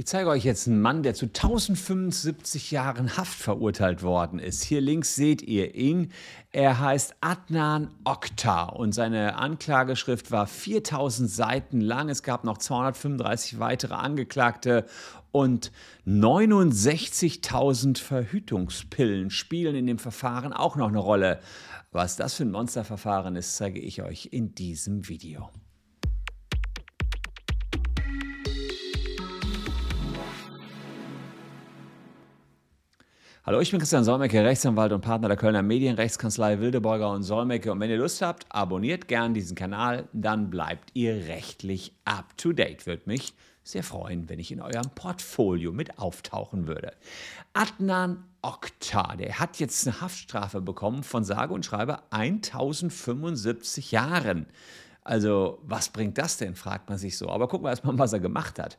[0.00, 4.62] Ich zeige euch jetzt einen Mann, der zu 1075 Jahren Haft verurteilt worden ist.
[4.62, 6.12] Hier links seht ihr ihn.
[6.52, 12.10] Er heißt Adnan Oktar und seine Anklageschrift war 4000 Seiten lang.
[12.10, 14.86] Es gab noch 235 weitere Angeklagte
[15.32, 15.72] und
[16.06, 21.40] 69.000 Verhütungspillen spielen in dem Verfahren auch noch eine Rolle.
[21.90, 25.50] Was das für ein Monsterverfahren ist, zeige ich euch in diesem Video.
[33.48, 37.72] Hallo, ich bin Christian Solmecke, Rechtsanwalt und Partner der Kölner Medienrechtskanzlei Wildeborger und Solmecke.
[37.72, 42.52] Und wenn ihr Lust habt, abonniert gern diesen Kanal, dann bleibt ihr rechtlich up to
[42.52, 42.84] date.
[42.84, 46.92] Würde mich sehr freuen, wenn ich in eurem Portfolio mit auftauchen würde.
[47.54, 54.44] Adnan Oktar, der hat jetzt eine Haftstrafe bekommen von sage und schreibe 1075 Jahren.
[55.04, 57.30] Also, was bringt das denn, fragt man sich so.
[57.30, 58.76] Aber gucken wir erstmal, was er gemacht hat.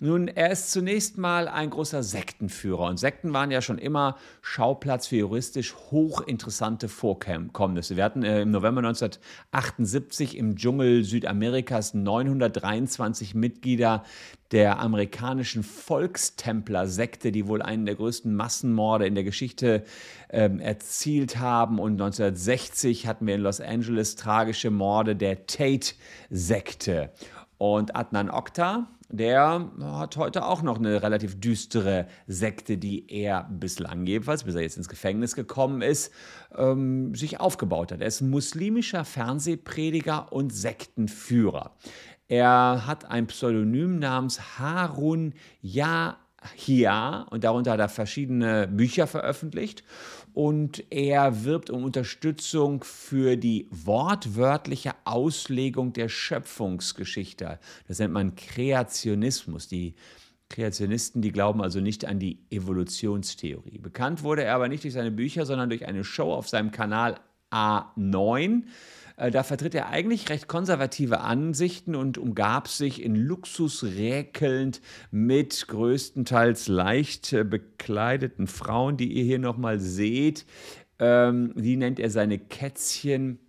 [0.00, 2.84] Nun, er ist zunächst mal ein großer Sektenführer.
[2.84, 7.96] Und Sekten waren ja schon immer Schauplatz für juristisch hochinteressante Vorkommnisse.
[7.96, 14.04] Wir hatten äh, im November 1978 im Dschungel Südamerikas 923 Mitglieder
[14.52, 19.82] der amerikanischen Volkstempler-Sekte, die wohl einen der größten Massenmorde in der Geschichte
[20.30, 21.80] ähm, erzielt haben.
[21.80, 27.10] Und 1960 hatten wir in Los Angeles tragische Morde der Tate-Sekte.
[27.58, 34.06] Und Adnan Okta, der hat heute auch noch eine relativ düstere Sekte, die er bislang
[34.06, 36.12] jedenfalls, bis er jetzt ins Gefängnis gekommen ist,
[36.56, 38.00] ähm, sich aufgebaut hat.
[38.00, 41.74] Er ist muslimischer Fernsehprediger und Sektenführer.
[42.28, 45.32] Er hat ein Pseudonym namens Harun
[46.56, 49.84] Yahya und darunter hat er verschiedene Bücher veröffentlicht
[50.34, 57.58] und er wirbt um Unterstützung für die wortwörtliche Auslegung der Schöpfungsgeschichte.
[57.88, 59.68] Das nennt man Kreationismus.
[59.68, 59.94] Die
[60.48, 63.78] Kreationisten, die glauben also nicht an die Evolutionstheorie.
[63.78, 67.16] Bekannt wurde er aber nicht durch seine Bücher, sondern durch eine Show auf seinem Kanal
[67.50, 68.66] A9 äh,
[69.18, 74.80] da vertritt er eigentlich recht konservative Ansichten und umgab sich in Luxus räkelnd
[75.10, 80.46] mit größtenteils leicht äh, bekleideten Frauen, die ihr hier nochmal seht.
[81.00, 83.40] Ähm, die nennt er seine Kätzchen.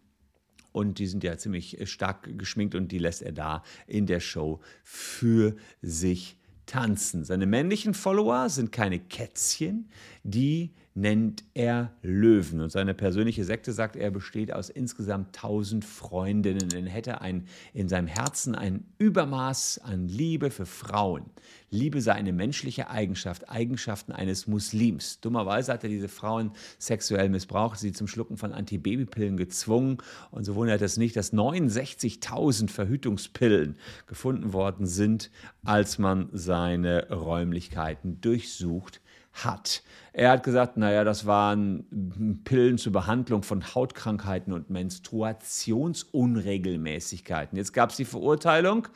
[0.72, 4.19] Und die sind ja ziemlich äh, stark geschminkt und die lässt er da in der
[4.19, 7.24] Show für sich tanzen.
[7.24, 9.90] Seine männlichen Follower sind keine Kätzchen,
[10.24, 12.60] die nennt er Löwen.
[12.60, 16.70] Und seine persönliche Sekte, sagt er, besteht aus insgesamt tausend Freundinnen.
[16.72, 21.26] Er hätte ein, in seinem Herzen ein Übermaß an Liebe für Frauen.
[21.72, 25.22] Liebe sei eine menschliche Eigenschaft, Eigenschaften eines Muslims.
[25.22, 30.00] Dummerweise hat er diese Frauen sexuell missbraucht, sie zum Schlucken von Antibabypillen gezwungen.
[30.31, 33.78] Und so wundert es nicht, dass 69.000 Verhütungspillen
[34.08, 35.31] gefunden worden sind,
[35.64, 39.02] als man seine Räumlichkeiten durchsucht
[39.34, 39.84] hat.
[40.12, 47.58] Er hat gesagt, naja, das waren Pillen zur Behandlung von Hautkrankheiten und Menstruationsunregelmäßigkeiten.
[47.58, 48.88] Jetzt gab es die Verurteilung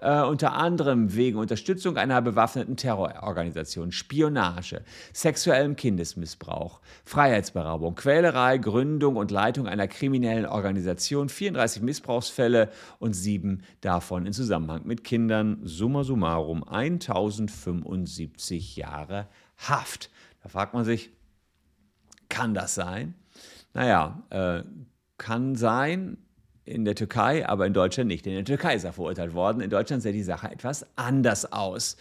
[0.00, 9.32] äh, unter anderem wegen Unterstützung einer bewaffneten Terrororganisation, Spionage, sexuellem Kindesmissbrauch, Freiheitsberaubung, Quälerei, Gründung und
[9.32, 12.70] Leitung einer kriminellen Organisation, 34 Missbrauchsfälle
[13.00, 19.26] und sieben davon in Zusammenhang mit Kindern, summa summarum 1075 Jahre
[19.68, 20.10] Haft.
[20.42, 21.10] Da fragt man sich,
[22.28, 23.14] kann das sein?
[23.74, 24.62] Naja, äh,
[25.18, 26.18] kann sein
[26.64, 28.26] in der Türkei, aber in Deutschland nicht.
[28.26, 29.60] In der Türkei ist er verurteilt worden.
[29.60, 31.96] In Deutschland sieht die Sache etwas anders aus.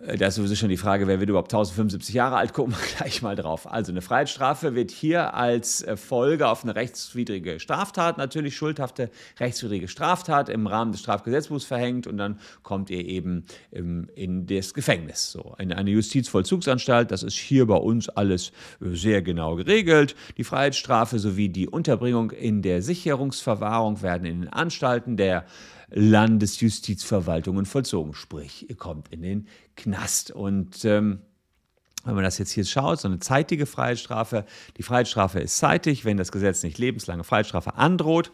[0.00, 2.52] Äh, da ist sowieso schon die Frage, wer wird überhaupt 1075 Jahre alt?
[2.52, 3.70] Gucken wir gleich mal drauf.
[3.70, 9.88] Also eine Freiheitsstrafe wird hier als äh, Folge auf eine rechtswidrige Straftat, natürlich schuldhafte rechtswidrige
[9.88, 15.54] Straftat im Rahmen des Strafgesetzbuchs verhängt und dann kommt ihr eben in das Gefängnis, so
[15.58, 17.10] in eine Justizvollzugsanstalt.
[17.10, 20.14] Das ist hier bei uns alles äh, sehr genau geregelt.
[20.36, 25.44] Die Freiheitsstrafe sowie die Unterbringung in der Sicherungsverwahrung werden in den Anstalten der
[25.90, 28.14] Landesjustizverwaltungen vollzogen.
[28.14, 30.30] Sprich, ihr kommt in den Knast.
[30.30, 31.20] Und ähm,
[32.04, 34.46] wenn man das jetzt hier schaut, so eine zeitige Freiheitsstrafe,
[34.76, 38.32] die Freiheitsstrafe ist zeitig, wenn das Gesetz nicht lebenslange Freiheitsstrafe androht.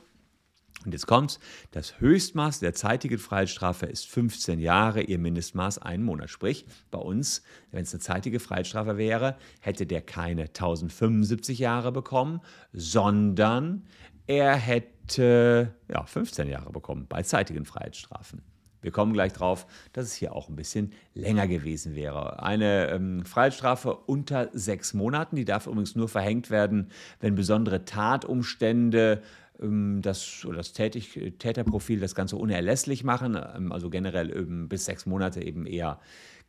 [0.85, 1.41] Und jetzt kommt's,
[1.73, 6.31] das Höchstmaß der zeitigen Freiheitsstrafe ist 15 Jahre, ihr Mindestmaß einen Monat.
[6.31, 7.43] Sprich, bei uns,
[7.73, 12.41] wenn es eine zeitige Freiheitsstrafe wäre, hätte der keine 1075 Jahre bekommen,
[12.73, 13.85] sondern
[14.27, 18.43] er hätte ja, 15 Jahre bekommen bei zeitigen Freiheitsstrafen.
[18.83, 22.43] Wir kommen gleich drauf, dass es hier auch ein bisschen länger gewesen wäre.
[22.43, 29.23] Eine ähm, Freiheitsstrafe unter sechs Monaten, die darf übrigens nur verhängt werden, wenn besondere Tatumstände
[29.61, 34.85] ähm, das, oder das Tätig, Täterprofil das Ganze unerlässlich machen, ähm, also generell ähm, bis
[34.85, 35.99] sechs Monate eben eher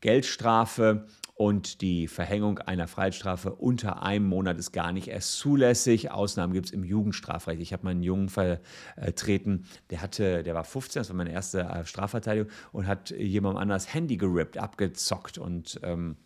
[0.02, 1.08] Geldstrafe
[1.38, 6.10] und die Verhängung einer Freiheitsstrafe unter einem Monat ist gar nicht erst zulässig.
[6.10, 7.62] Ausnahmen gibt es im Jugendstrafrecht.
[7.62, 11.62] Ich habe mal einen Jungen vertreten, der hatte, der war 15, das war meine erste
[11.62, 16.18] äh, Strafverteidigung und hat jemandem anders Handy gerippt, abgezockt und ähm,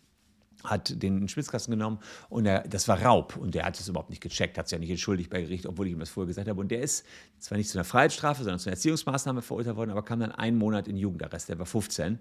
[0.64, 1.98] hat den Spitzkasten genommen
[2.28, 4.80] und er, das war Raub und der hat es überhaupt nicht gecheckt, hat sich ja
[4.80, 6.60] nicht entschuldigt bei Gericht, obwohl ich ihm das vorher gesagt habe.
[6.60, 7.04] Und der ist
[7.38, 10.58] zwar nicht zu einer Freiheitsstrafe, sondern zu einer Erziehungsmaßnahme verurteilt worden, aber kam dann einen
[10.58, 12.18] Monat in Jugendarrest, der war 15.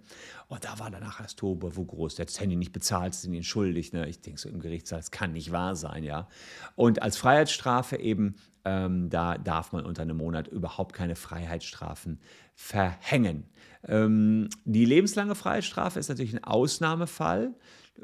[0.48, 3.34] Und da war danach das Tobe, wo groß, der hat das Handy nicht bezahlt, sind
[3.34, 3.94] ihn entschuldigt.
[3.94, 4.08] Ne?
[4.08, 6.28] Ich denke so im Gerichtssaal, das kann nicht wahr sein, ja.
[6.76, 8.36] Und als Freiheitsstrafe eben,
[8.66, 12.20] ähm, da darf man unter einem Monat überhaupt keine Freiheitsstrafen
[12.54, 13.46] verhängen.
[13.88, 17.56] Ähm, die lebenslange Freiheitsstrafe ist natürlich ein Ausnahmefall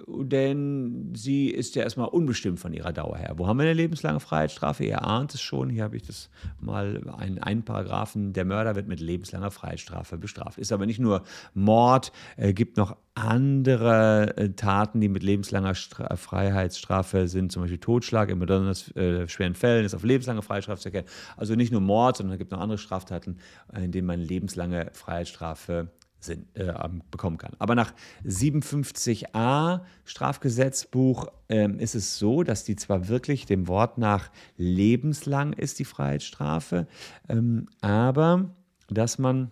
[0.06, 3.34] denn sie ist ja erstmal unbestimmt von ihrer Dauer her.
[3.38, 4.84] Wo haben wir eine lebenslange Freiheitsstrafe?
[4.84, 6.30] Ihr ahnt es schon, hier habe ich das
[6.60, 10.58] mal, einen, einen Paragraphen, der Mörder wird mit lebenslanger Freiheitsstrafe bestraft.
[10.58, 11.24] Ist aber nicht nur
[11.54, 17.80] Mord, äh, gibt noch andere äh, Taten, die mit lebenslanger Stra Freiheitsstrafe sind, zum Beispiel
[17.80, 21.08] Totschlag in besonders äh, schweren Fällen ist auf lebenslange Freiheitsstrafe zu erkennen.
[21.36, 23.38] Also nicht nur Mord, sondern es gibt noch andere Straftaten,
[23.76, 26.74] in denen man lebenslange Freiheitsstrafe sind, äh,
[27.12, 27.54] bekommen kann.
[27.60, 27.94] Aber nach
[28.26, 35.80] 57a Strafgesetzbuch äh, ist es so, dass die zwar wirklich dem Wort nach lebenslang ist,
[35.80, 36.88] die Freiheitsstrafe,
[37.30, 38.50] ähm, aber
[38.90, 39.52] dass man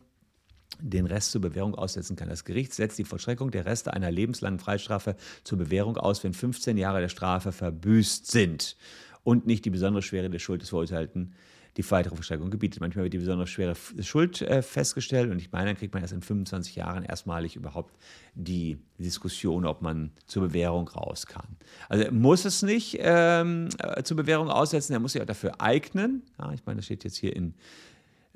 [0.80, 2.30] den Rest zur Bewährung aussetzen kann.
[2.30, 6.78] Das Gericht setzt die Vollstreckung der Reste einer lebenslangen Freiheitsstrafe zur Bewährung aus, wenn 15
[6.78, 8.76] Jahre der Strafe verbüßt sind
[9.24, 11.34] und nicht die besondere Schwere der Schuld des Verurteilten
[11.78, 12.80] die weitere Versteigerung gebietet.
[12.80, 16.14] Manchmal wird die besonders schwere Schuld äh, festgestellt und ich meine, dann kriegt man erst
[16.14, 17.96] in 25 Jahren erstmalig überhaupt
[18.34, 21.58] die Diskussion, ob man zur Bewährung raus kann.
[21.90, 25.60] Also er muss es nicht ähm, äh, zur Bewährung aussetzen, er muss sich auch dafür
[25.60, 26.24] eignen.
[26.40, 27.54] Ja, ich meine, das steht jetzt hier in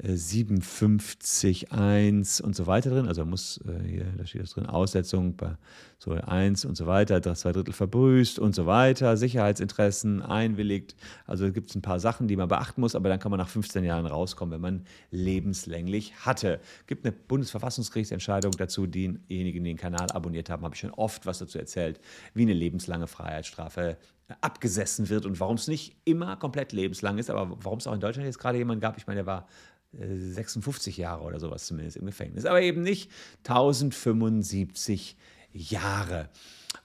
[0.04, 3.08] 57.1 und so weiter drin.
[3.08, 5.58] Also muss, äh, hier, da steht das drin, Aussetzung bei
[5.98, 10.96] so 1 und so weiter, zwei Drittel verbrüßt und so weiter, Sicherheitsinteressen einwilligt.
[11.28, 13.50] Also gibt es ein paar Sachen, die man beachten muss, aber dann kann man nach
[13.50, 16.62] 15 Jahren rauskommen, wenn man lebenslänglich hatte.
[16.88, 21.40] Gibt eine Bundesverfassungsgerichtsentscheidung dazu, diejenigen, die den Kanal abonniert haben, habe ich schon oft was
[21.40, 22.00] dazu erzählt,
[22.34, 23.98] wie eine lebenslange Freiheitsstrafe
[24.42, 28.00] abgesessen wird und warum es nicht immer komplett lebenslang ist, aber warum es auch in
[28.00, 29.48] Deutschland jetzt gerade jemanden gab, ich meine, der war
[29.94, 33.12] 56 Jahre oder sowas zumindest im Gefängnis, aber eben nicht
[33.44, 35.18] 1075
[35.52, 36.30] Jahre.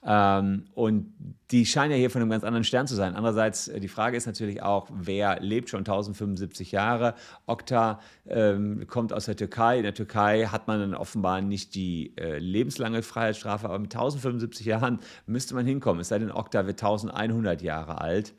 [0.03, 1.13] Ähm, und
[1.51, 3.15] die scheinen ja hier von einem ganz anderen Stern zu sein.
[3.15, 7.15] Andererseits, äh, die Frage ist natürlich auch, wer lebt schon 1075 Jahre?
[7.45, 9.77] Okta ähm, kommt aus der Türkei.
[9.77, 14.65] In der Türkei hat man dann offenbar nicht die äh, lebenslange Freiheitsstrafe, aber mit 1075
[14.65, 16.01] Jahren müsste man hinkommen.
[16.01, 18.33] Es sei denn, Okta wird 1100 Jahre alt.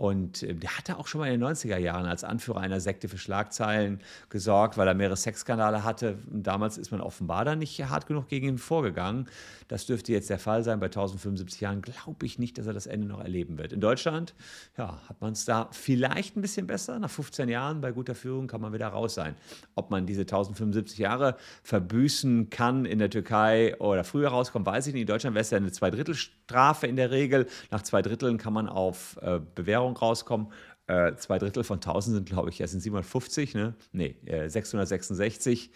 [0.00, 3.06] Und äh, der hatte auch schon mal in den 90er Jahren als Anführer einer Sekte
[3.06, 4.00] für Schlagzeilen
[4.30, 6.16] gesorgt, weil er mehrere Sexskandale hatte.
[6.26, 9.28] Damals ist man offenbar dann nicht hart genug gegen ihn vorgegangen.
[9.68, 10.80] Das dürfte jetzt der Fall sein.
[10.80, 13.74] Bei 1075 Jahren glaube ich nicht, dass er das Ende noch erleben wird.
[13.74, 14.34] In Deutschland
[14.78, 16.98] ja, hat man es da vielleicht ein bisschen besser.
[16.98, 19.34] Nach 15 Jahren bei guter Führung kann man wieder raus sein.
[19.74, 24.94] Ob man diese 1075 Jahre verbüßen kann in der Türkei oder früher rauskommt, weiß ich
[24.94, 25.02] nicht.
[25.02, 27.46] In Deutschland wäre es ja eine Zweidrittelstrafe in der Regel.
[27.70, 30.52] Nach zwei Dritteln kann man auf äh, Bewährung Erfahrung rauskommen.
[30.86, 33.74] Äh, zwei Drittel von 1000 sind, glaube ich, ja, sind 750, ne?
[33.92, 35.70] Nee, äh, 666.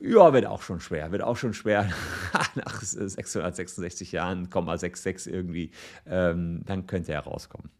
[0.00, 1.12] Ja, wird auch schon schwer.
[1.12, 1.90] Wird auch schon schwer
[2.54, 5.72] nach 666 Jahren, 66 irgendwie.
[6.06, 7.70] Ähm, dann könnte er rauskommen.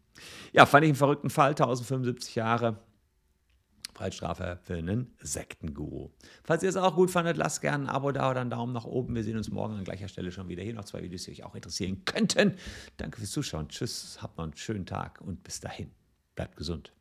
[0.51, 1.51] Ja, fand ich einen verrückten Fall.
[1.51, 2.77] 1075 Jahre.
[4.01, 6.09] Freiheitsstrafe für einen Sektenguru.
[6.43, 8.85] Falls ihr es auch gut fandet, lasst gerne ein Abo da oder einen Daumen nach
[8.85, 9.13] oben.
[9.13, 10.63] Wir sehen uns morgen an gleicher Stelle schon wieder.
[10.63, 12.55] Hier noch zwei Videos, die euch auch interessieren könnten.
[12.97, 13.69] Danke fürs Zuschauen.
[13.69, 15.91] Tschüss, habt noch einen schönen Tag und bis dahin.
[16.35, 16.91] Bleibt gesund.